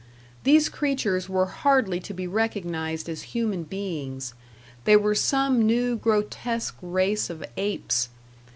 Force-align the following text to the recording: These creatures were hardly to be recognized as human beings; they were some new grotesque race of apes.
These 0.45 0.67
creatures 0.67 1.29
were 1.29 1.45
hardly 1.45 1.99
to 1.99 2.11
be 2.15 2.25
recognized 2.25 3.07
as 3.07 3.21
human 3.37 3.65
beings; 3.65 4.33
they 4.83 4.95
were 4.97 5.13
some 5.13 5.63
new 5.67 5.95
grotesque 5.95 6.75
race 6.81 7.29
of 7.29 7.45
apes. 7.55 8.09